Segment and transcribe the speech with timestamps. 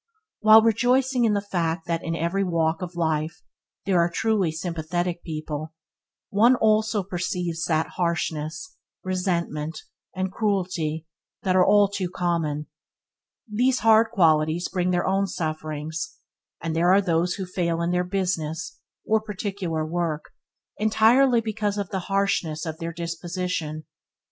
[0.39, 3.43] While rejoicing in the fact that in every walk in life
[3.85, 5.75] there are truly sympathetic people,
[6.31, 9.83] one also perceives that harshness, resentment,
[10.15, 11.05] and cruelty
[11.45, 12.65] are all too common.
[13.47, 16.15] These hard qualities bring their own sufferings,
[16.59, 20.31] and there are those who fail in their business, or particular work,
[20.77, 23.85] entirely because of the harshness of their disposition.